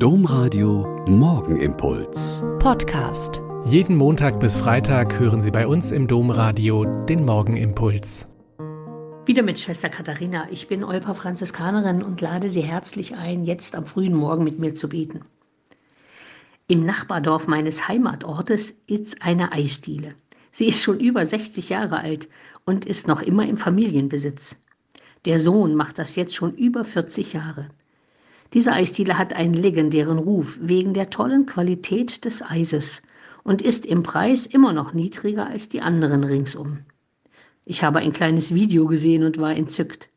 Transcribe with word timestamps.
Domradio 0.00 1.04
Morgenimpuls. 1.08 2.44
Podcast. 2.60 3.42
Jeden 3.64 3.96
Montag 3.96 4.38
bis 4.38 4.54
Freitag 4.54 5.18
hören 5.18 5.42
Sie 5.42 5.50
bei 5.50 5.66
uns 5.66 5.90
im 5.90 6.06
Domradio 6.06 6.84
den 6.84 7.24
Morgenimpuls. 7.24 8.28
Wieder 9.26 9.42
mit 9.42 9.58
Schwester 9.58 9.88
Katharina. 9.88 10.46
Ich 10.52 10.68
bin 10.68 10.84
Olpa 10.84 11.14
Franziskanerin 11.14 12.04
und 12.04 12.20
lade 12.20 12.48
Sie 12.48 12.60
herzlich 12.60 13.16
ein, 13.16 13.42
jetzt 13.42 13.74
am 13.74 13.86
frühen 13.86 14.14
Morgen 14.14 14.44
mit 14.44 14.60
mir 14.60 14.72
zu 14.76 14.88
beten. 14.88 15.22
Im 16.68 16.86
Nachbardorf 16.86 17.48
meines 17.48 17.88
Heimatortes 17.88 18.76
ist 18.86 19.22
eine 19.22 19.50
Eisdiele. 19.50 20.14
Sie 20.52 20.66
ist 20.66 20.80
schon 20.80 21.00
über 21.00 21.26
60 21.26 21.70
Jahre 21.70 21.98
alt 21.98 22.28
und 22.64 22.86
ist 22.86 23.08
noch 23.08 23.20
immer 23.20 23.48
im 23.48 23.56
Familienbesitz. 23.56 24.62
Der 25.24 25.40
Sohn 25.40 25.74
macht 25.74 25.98
das 25.98 26.14
jetzt 26.14 26.36
schon 26.36 26.54
über 26.54 26.84
40 26.84 27.32
Jahre. 27.32 27.70
Diese 28.54 28.72
Eisdiele 28.72 29.18
hat 29.18 29.34
einen 29.34 29.52
legendären 29.52 30.18
Ruf 30.18 30.58
wegen 30.60 30.94
der 30.94 31.10
tollen 31.10 31.44
Qualität 31.44 32.24
des 32.24 32.42
Eises 32.42 33.02
und 33.44 33.60
ist 33.60 33.84
im 33.84 34.02
Preis 34.02 34.46
immer 34.46 34.72
noch 34.72 34.94
niedriger 34.94 35.46
als 35.46 35.68
die 35.68 35.82
anderen 35.82 36.24
ringsum. 36.24 36.78
Ich 37.66 37.82
habe 37.82 37.98
ein 37.98 38.14
kleines 38.14 38.54
Video 38.54 38.86
gesehen 38.86 39.24
und 39.24 39.36
war 39.36 39.54
entzückt. 39.54 40.08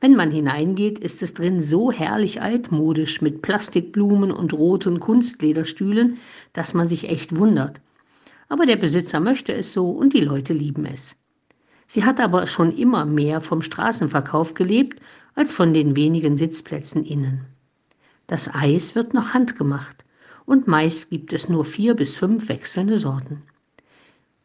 Wenn 0.00 0.16
man 0.16 0.32
hineingeht, 0.32 0.98
ist 0.98 1.22
es 1.22 1.34
drin 1.34 1.62
so 1.62 1.92
herrlich 1.92 2.42
altmodisch 2.42 3.22
mit 3.22 3.42
Plastikblumen 3.42 4.32
und 4.32 4.52
roten 4.52 4.98
Kunstlederstühlen, 4.98 6.18
dass 6.52 6.74
man 6.74 6.88
sich 6.88 7.08
echt 7.08 7.36
wundert. 7.36 7.80
Aber 8.48 8.66
der 8.66 8.76
Besitzer 8.76 9.20
möchte 9.20 9.52
es 9.52 9.72
so 9.72 9.90
und 9.90 10.12
die 10.12 10.22
Leute 10.22 10.54
lieben 10.54 10.86
es. 10.86 11.14
Sie 11.86 12.04
hat 12.04 12.18
aber 12.18 12.48
schon 12.48 12.72
immer 12.72 13.04
mehr 13.04 13.40
vom 13.40 13.62
Straßenverkauf 13.62 14.54
gelebt 14.54 15.00
als 15.36 15.52
von 15.52 15.72
den 15.72 15.94
wenigen 15.94 16.36
Sitzplätzen 16.36 17.04
innen. 17.04 17.46
Das 18.30 18.54
Eis 18.54 18.94
wird 18.94 19.12
noch 19.12 19.34
handgemacht 19.34 20.04
und 20.46 20.68
meist 20.68 21.10
gibt 21.10 21.32
es 21.32 21.48
nur 21.48 21.64
vier 21.64 21.96
bis 21.96 22.16
fünf 22.16 22.48
wechselnde 22.48 22.96
Sorten. 22.96 23.42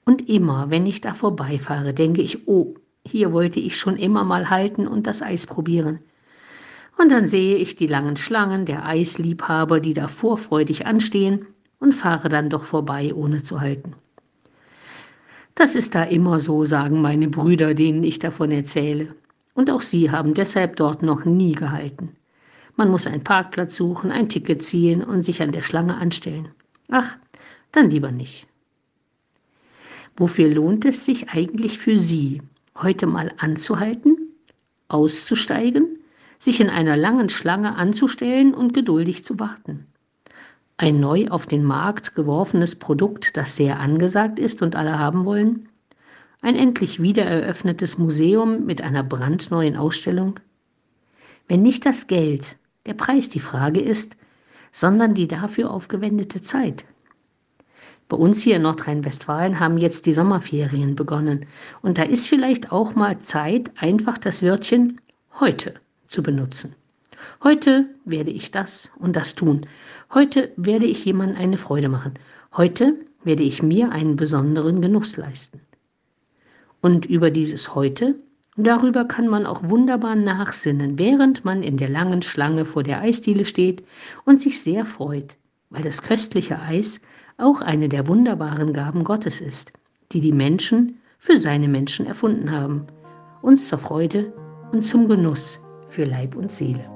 Und 0.06 0.28
immer, 0.28 0.72
wenn 0.72 0.88
ich 0.88 1.02
da 1.02 1.14
vorbeifahre, 1.14 1.94
denke 1.94 2.24
ich, 2.24 2.48
oh, 2.48 2.74
hier 3.06 3.32
wollte 3.32 3.60
ich 3.60 3.78
schon 3.78 3.96
immer 3.96 4.24
mal 4.24 4.50
halten 4.50 4.88
und 4.88 5.06
das 5.06 5.22
Eis 5.22 5.46
probieren. 5.46 6.00
Und 6.98 7.12
dann 7.12 7.28
sehe 7.28 7.58
ich 7.58 7.76
die 7.76 7.86
langen 7.86 8.18
Schlangen 8.18 8.66
der 8.66 8.88
Eisliebhaber, 8.88 9.80
die 9.80 9.94
da 9.94 10.08
vorfreudig 10.08 10.88
anstehen 10.88 11.46
und 11.78 11.94
fahre 11.94 12.28
dann 12.28 12.50
doch 12.50 12.64
vorbei, 12.64 13.14
ohne 13.14 13.44
zu 13.44 13.62
halten. 13.62 13.94
Das 15.54 15.76
ist 15.76 15.94
da 15.94 16.02
immer 16.02 16.40
so, 16.40 16.66
sagen 16.66 17.04
meine 17.04 17.28
Brüder, 17.28 17.76
denen 17.76 18.04
ich 18.04 18.18
davon 18.18 18.50
erzähle. 18.50 19.14
Und 19.54 19.70
auch 19.70 19.84
sie 19.84 20.10
haben 20.10 20.34
deshalb 20.34 20.76
dort 20.76 21.04
noch 21.04 21.24
nie 21.24 21.52
gehalten. 21.52 22.16
Man 22.78 22.92
muss 22.92 23.08
einen 23.08 23.24
Parkplatz 23.24 23.78
suchen, 23.78 24.12
ein 24.12 24.28
Ticket 24.28 24.62
ziehen 24.62 25.02
und 25.04 25.24
sich 25.24 25.42
an 25.42 25.54
der 25.54 25.62
Schlange 25.62 25.96
anstellen. 25.96 26.50
Ach, 26.90 27.18
dann 27.72 27.90
lieber 27.90 28.12
nicht. 28.12 28.48
Wofür 30.18 30.50
lohnt 30.50 30.86
es 30.86 31.06
sich 31.06 31.30
eigentlich 31.30 31.78
für 31.78 31.98
Sie, 31.98 32.42
heute 32.78 33.06
mal 33.06 33.32
anzuhalten, 33.38 34.18
auszusteigen, 34.90 36.00
sich 36.38 36.60
in 36.60 36.70
einer 36.70 36.98
langen 36.98 37.30
Schlange 37.30 37.76
anzustellen 37.76 38.54
und 38.54 38.74
geduldig 38.74 39.24
zu 39.24 39.40
warten? 39.40 39.88
Ein 40.78 41.00
neu 41.00 41.30
auf 41.30 41.46
den 41.46 41.64
Markt 41.64 42.16
geworfenes 42.16 42.78
Produkt, 42.78 43.38
das 43.38 43.56
sehr 43.56 43.80
angesagt 43.80 44.38
ist 44.38 44.62
und 44.62 44.76
alle 44.76 45.00
haben 45.00 45.24
wollen? 45.24 45.70
Ein 46.42 46.56
endlich 46.56 47.02
wiedereröffnetes 47.02 47.98
Museum 47.98 48.66
mit 48.66 48.82
einer 48.82 49.04
brandneuen 49.04 49.78
Ausstellung? 49.78 50.40
Wenn 51.48 51.62
nicht 51.62 51.86
das 51.86 52.08
Geld, 52.08 52.58
der 52.86 52.94
Preis 52.94 53.30
die 53.30 53.40
Frage 53.40 53.80
ist, 53.80 54.16
sondern 54.72 55.14
die 55.14 55.28
dafür 55.28 55.72
aufgewendete 55.72 56.44
Zeit. 56.44 56.86
Bei 58.08 58.18
uns 58.18 58.42
hier 58.42 58.58
in 58.58 58.62
Nordrhein-Westfalen 58.62 59.60
haben 59.60 59.78
jetzt 59.78 60.06
die 60.06 60.14
Sommerferien 60.14 60.96
begonnen 60.96 61.48
und 61.82 61.98
da 61.98 62.04
ist 62.04 62.28
vielleicht 62.28 62.72
auch 62.72 62.94
mal 62.94 63.20
Zeit, 63.20 63.72
einfach 63.78 64.18
das 64.18 64.44
Wörtchen 64.44 65.02
heute 65.40 65.76
zu 66.08 66.22
benutzen. 66.22 66.76
Heute 67.44 67.90
werde 68.06 68.30
ich 68.32 68.52
das 68.52 68.92
und 69.00 69.16
das 69.16 69.34
tun. 69.34 69.66
Heute 70.14 70.52
werde 70.56 70.86
ich 70.86 71.04
jemandem 71.04 71.38
eine 71.38 71.58
Freude 71.58 71.90
machen. 71.90 72.14
Heute 72.56 72.94
werde 73.24 73.44
ich 73.44 73.64
mir 73.64 73.92
einen 73.92 74.16
besonderen 74.16 74.82
Genuss 74.82 75.18
leisten. 75.18 75.62
Und 76.82 77.08
über 77.08 77.32
dieses 77.32 77.74
heute 77.74 78.16
Darüber 78.58 79.04
kann 79.04 79.28
man 79.28 79.46
auch 79.46 79.62
wunderbar 79.64 80.16
nachsinnen, 80.16 80.98
während 80.98 81.44
man 81.44 81.62
in 81.62 81.76
der 81.76 81.90
langen 81.90 82.22
Schlange 82.22 82.64
vor 82.64 82.84
der 82.84 83.02
Eisdiele 83.02 83.44
steht 83.44 83.84
und 84.24 84.42
sich 84.42 84.62
sehr 84.62 84.86
freut, 84.86 85.36
weil 85.70 85.84
das 85.84 86.02
köstliche 86.02 86.60
Eis 86.60 87.02
auch 87.38 87.60
eine 87.60 87.90
der 87.90 88.08
wunderbaren 88.08 88.72
Gaben 88.72 89.04
Gottes 89.04 89.42
ist, 89.42 89.74
die 90.14 90.22
die 90.22 90.32
Menschen 90.32 91.02
für 91.20 91.38
seine 91.38 91.68
Menschen 91.68 92.06
erfunden 92.06 92.50
haben, 92.52 92.88
uns 93.42 93.68
zur 93.68 93.80
Freude 93.80 94.32
und 94.72 94.84
zum 94.84 95.10
Genuss 95.10 95.62
für 95.90 96.06
Leib 96.06 96.36
und 96.38 96.50
Seele. 96.50 96.90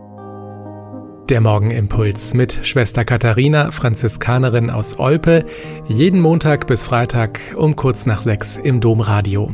Der 1.30 1.42
Morgenimpuls 1.42 2.34
mit 2.34 2.66
Schwester 2.66 3.04
Katharina, 3.04 3.72
Franziskanerin 3.72 4.70
aus 4.70 4.98
Olpe, 4.98 5.46
jeden 5.88 6.22
Montag 6.22 6.68
bis 6.68 6.86
Freitag 6.86 7.40
um 7.56 7.76
kurz 7.76 8.06
nach 8.06 8.22
sechs 8.22 8.58
im 8.58 8.80
Domradio. 8.80 9.54